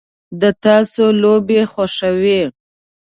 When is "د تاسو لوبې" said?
0.41-1.61